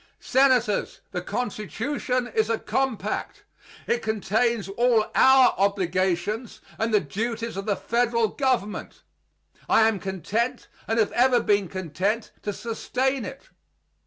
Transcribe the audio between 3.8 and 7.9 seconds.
It contains all our obligations and the duties of the